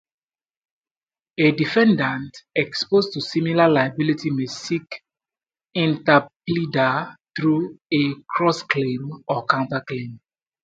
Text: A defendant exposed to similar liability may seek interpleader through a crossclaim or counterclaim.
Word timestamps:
A 1.37 1.51
defendant 1.51 2.35
exposed 2.55 3.13
to 3.13 3.21
similar 3.21 3.69
liability 3.69 4.31
may 4.31 4.47
seek 4.47 5.03
interpleader 5.77 7.13
through 7.37 7.77
a 7.93 8.15
crossclaim 8.35 9.23
or 9.27 9.45
counterclaim. 9.45 10.19